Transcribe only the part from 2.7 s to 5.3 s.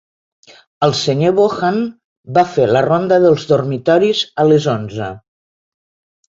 la ronda dels dormitoris a les onze.